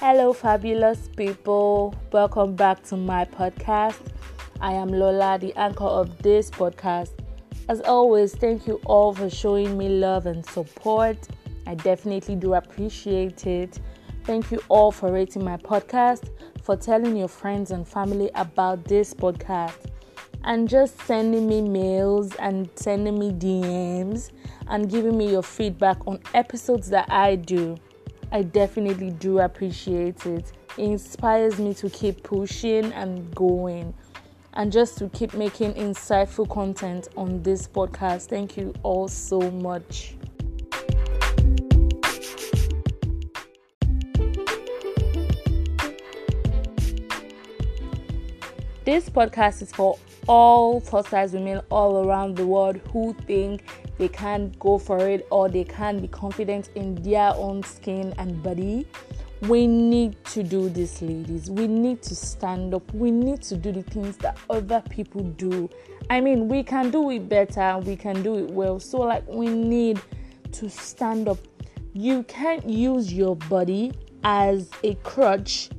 [0.00, 1.92] Hello, fabulous people.
[2.12, 3.98] Welcome back to my podcast.
[4.60, 7.10] I am Lola, the anchor of this podcast.
[7.68, 11.16] As always, thank you all for showing me love and support.
[11.66, 13.80] I definitely do appreciate it.
[14.22, 16.30] Thank you all for rating my podcast,
[16.62, 19.78] for telling your friends and family about this podcast,
[20.44, 24.30] and just sending me mails and sending me DMs
[24.68, 27.76] and giving me your feedback on episodes that I do.
[28.30, 30.52] I definitely do appreciate it.
[30.76, 33.94] It inspires me to keep pushing and going
[34.52, 38.28] and just to keep making insightful content on this podcast.
[38.28, 40.14] Thank you all so much.
[48.84, 53.62] This podcast is for all plus size women all around the world who think
[53.98, 58.42] they can't go for it or they can't be confident in their own skin and
[58.42, 58.86] body.
[59.42, 61.50] We need to do this, ladies.
[61.50, 62.92] We need to stand up.
[62.94, 65.68] We need to do the things that other people do.
[66.10, 68.80] I mean, we can do it better, we can do it well.
[68.80, 70.00] So, like, we need
[70.52, 71.38] to stand up.
[71.92, 73.92] You can't use your body
[74.24, 75.70] as a crutch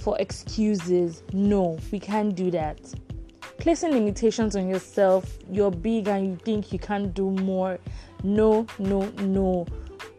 [0.00, 1.22] for excuses.
[1.32, 2.80] No, we can't do that
[3.58, 5.38] placing limitations on yourself.
[5.50, 7.78] You're big and you think you can't do more.
[8.22, 9.66] No, no, no,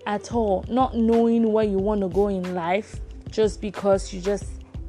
[0.06, 0.66] at all.
[0.68, 4.46] Not knowing where you want to go in life just because you just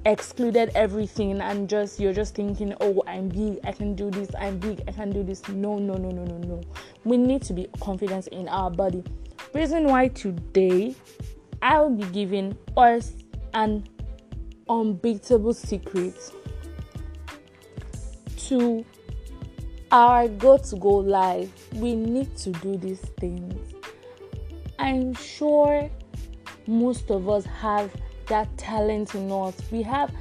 [0.07, 4.59] excluded everything and just you're just thinking, oh, I'm big, I can do this, I'm
[4.59, 5.47] big, I can do this.
[5.49, 6.61] No, no, no, no, no, no.
[7.05, 9.03] We need to be confident in our body.
[9.55, 10.95] Reason why today
[11.63, 13.15] I'll be giving us
[13.55, 13.87] an
[14.69, 16.33] unbeatable secret
[18.49, 18.85] to
[19.91, 23.75] our go to go life, we need to do these things.
[24.79, 25.89] I'm sure
[26.67, 27.93] most of us have
[28.27, 29.55] that talent in us.
[29.71, 30.13] We have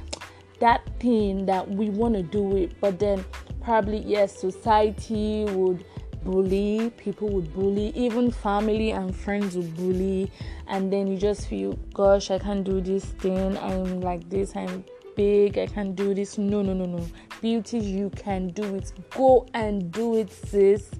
[0.60, 3.24] that thing that we want to do it, but then
[3.62, 5.84] probably yes, society would
[6.24, 10.30] bully, people would bully, even family and friends would bully,
[10.66, 13.58] and then you just feel, gosh, I can't do this thing.
[13.58, 14.54] I'm like this.
[14.56, 14.84] I'm
[15.14, 15.58] big.
[15.58, 16.38] I can do this.
[16.38, 17.06] No, no, no, no.
[17.40, 18.92] Beauty, you can do it.
[19.10, 20.90] Go and do it, sis.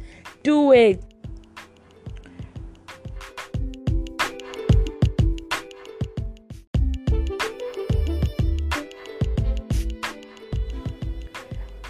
[0.43, 1.03] Do it.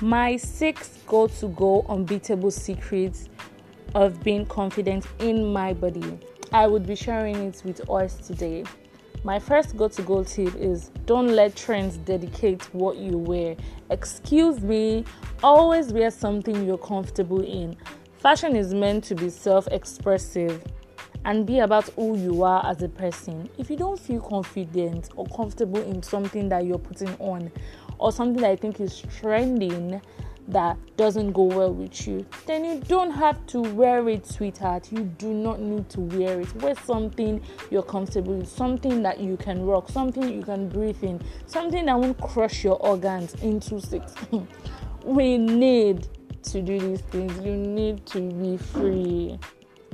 [0.00, 3.30] My six go to go unbeatable secrets
[3.94, 6.18] of being confident in my body.
[6.52, 8.64] I would be sharing it with us today.
[9.24, 13.56] My first go to go tip is don't let trends dedicate what you wear.
[13.88, 15.06] Excuse me,
[15.42, 17.74] always wear something you're comfortable in.
[18.18, 20.62] Fashion is meant to be self expressive
[21.24, 23.48] and be about who you are as a person.
[23.56, 27.50] If you don't feel confident or comfortable in something that you're putting on
[27.96, 30.02] or something that I think is trending,
[30.48, 34.92] that doesn't go well with you, then you don't have to wear it, sweetheart.
[34.92, 36.54] You do not need to wear it.
[36.56, 41.20] Wear something you're comfortable with, something that you can rock, something you can breathe in,
[41.46, 44.14] something that won't crush your organs into six.
[45.04, 46.08] we need
[46.44, 47.38] to do these things.
[47.44, 49.38] You need to be free.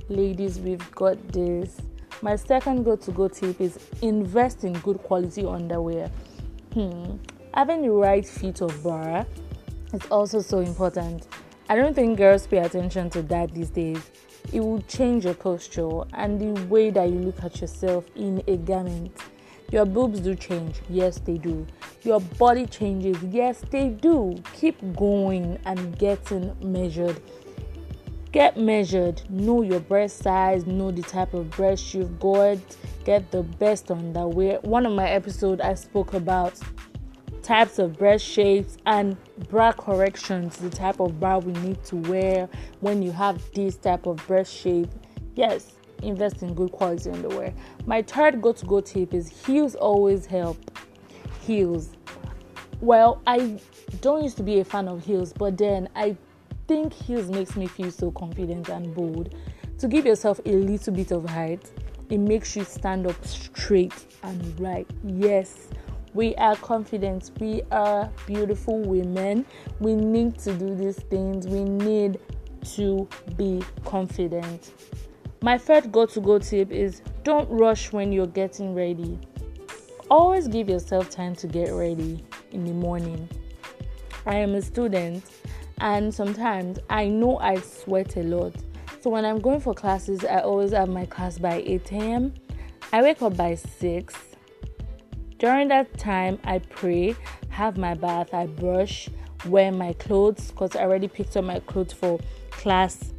[0.09, 1.77] Ladies, we've got this.
[2.23, 6.11] My second go to go tip is invest in good quality underwear.
[6.75, 7.17] Hmm.
[7.55, 9.25] Having the right fit of bra
[9.93, 11.27] it's also so important.
[11.69, 14.11] I don't think girls pay attention to that these days.
[14.53, 18.57] It will change your posture and the way that you look at yourself in a
[18.57, 19.17] garment.
[19.71, 21.65] Your boobs do change, yes, they do.
[22.03, 24.43] Your body changes, yes, they do.
[24.55, 27.21] Keep going and getting measured.
[28.33, 32.59] Get measured, know your breast size, know the type of breast you've got,
[33.05, 34.59] get the best underwear.
[34.63, 36.55] One of my episodes I spoke about
[37.51, 39.17] types of breast shapes and
[39.49, 44.07] bra corrections the type of bra we need to wear when you have this type
[44.07, 44.89] of breast shape.
[45.35, 45.73] Yes
[46.05, 47.53] invest in good quality underwear.
[47.87, 50.59] My third go to go tip is heels always help.
[51.41, 51.91] Heels.
[52.81, 53.59] Well i
[54.01, 56.17] don't used to be a fan of heels but then i
[56.69, 59.35] think heels makes me feel so confident and bold.
[59.79, 61.69] To give yourself a little bit of height
[62.11, 64.89] it makes you stand up straight and right.
[65.03, 65.67] Yes
[66.15, 67.31] we are confident.
[67.39, 69.47] We are beautiful women.
[69.79, 71.47] We need to do these things.
[71.47, 72.19] We need
[72.77, 74.73] to be confident.
[75.43, 79.19] My third go to go tip is don't rush when you're getting ready.
[80.11, 83.29] Always give yourself time to get ready in the morning.
[84.27, 85.25] I am a student
[85.79, 88.53] and sometimes I know I sweat a lot.
[89.01, 92.35] So when I'm going for classes, I always have my class by 8 a.m.
[92.93, 94.30] I wake up by 6
[95.41, 97.17] During that time, I pray,
[97.49, 99.09] have my bath, I brush,
[99.47, 102.21] wear my clothes because I already picked up my clothes for
[102.51, 103.15] class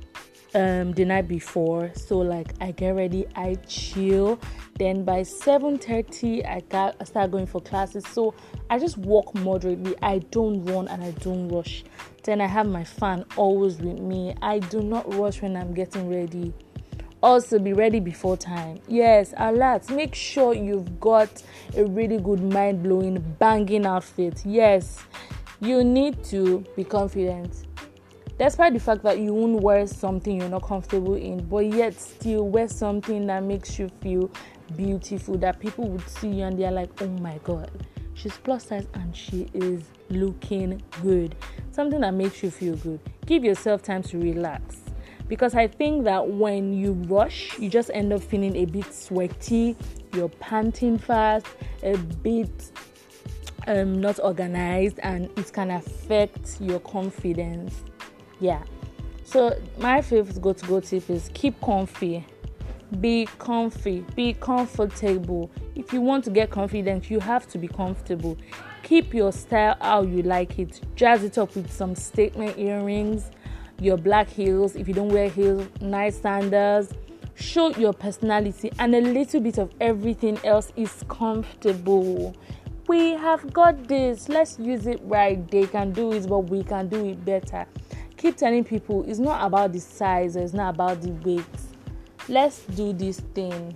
[0.53, 1.91] um, the night before.
[1.95, 4.39] So like I get ready, I chill.
[4.77, 8.05] Then by 7:30, I got I start going for classes.
[8.07, 8.35] So
[8.69, 9.95] I just walk moderately.
[10.03, 11.83] I don't run and I don't rush.
[12.21, 14.35] Then I have my fan always with me.
[14.43, 16.53] I do not rush when I'm getting ready.
[17.23, 18.79] Also, be ready before time.
[18.87, 19.89] Yes, alert.
[19.91, 21.43] Make sure you've got
[21.77, 24.41] a really good, mind blowing, banging outfit.
[24.43, 24.97] Yes,
[25.59, 27.67] you need to be confident
[28.41, 32.49] despite the fact that you won't wear something you're not comfortable in, but yet still
[32.49, 34.31] wear something that makes you feel
[34.75, 37.69] beautiful, that people would see you and they're like, oh my god,
[38.15, 41.35] she's plus size and she is looking good.
[41.69, 42.99] Something that makes you feel good.
[43.27, 44.77] Give yourself time to relax.
[45.31, 49.77] Because I think that when you rush, you just end up feeling a bit sweaty,
[50.13, 51.45] you're panting fast,
[51.83, 52.69] a bit
[53.65, 57.81] um, not organized, and it can affect your confidence.
[58.41, 58.61] Yeah.
[59.23, 62.25] So my fifth go to go tip is keep comfy.
[62.99, 64.01] Be comfy.
[64.13, 65.49] Be comfortable.
[65.75, 68.37] If you want to get confident you have to be comfortable.
[68.83, 70.81] Keep your style how you like it.
[70.97, 73.31] Jazz it up with some statement earrings
[73.81, 76.93] your black heels if you don't wear heels nice sandals
[77.41, 82.35] show your personality and a little bit of everything else is comfortable.
[82.87, 84.29] We have got this.
[84.29, 85.49] Let's use it right.
[85.49, 87.65] They can do it but we can do it better.
[88.17, 91.45] Keep telling people it's not about the size it's not about the weight.
[92.27, 93.75] Let's do this thing.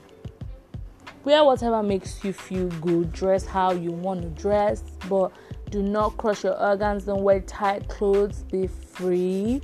[1.23, 5.31] Wear whatever makes you feel good, dress how you want to dress, but
[5.71, 9.63] do not crush your organs, don't wear tight clothes, be free.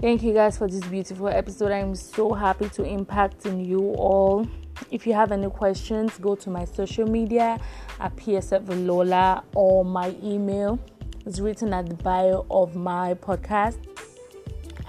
[0.00, 1.72] Thank you guys for this beautiful episode.
[1.72, 4.46] I'm so happy to impact in you all.
[4.92, 7.58] If you have any questions, go to my social media
[7.98, 10.78] at PSF Lola or my email
[11.26, 13.78] It's written at the bio of my podcast.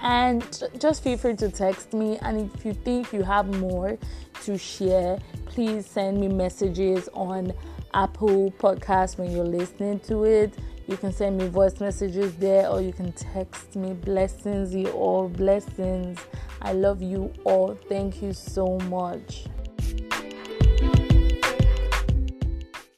[0.00, 0.44] And
[0.78, 2.16] just feel free to text me.
[2.22, 3.98] And if you think you have more
[4.44, 7.52] to share, please send me messages on
[7.94, 10.54] Apple Podcast when you're listening to it.
[10.90, 13.92] You can send me voice messages there or you can text me.
[13.92, 15.28] Blessings, you all.
[15.28, 16.18] Blessings.
[16.60, 17.78] I love you all.
[17.88, 19.44] Thank you so much.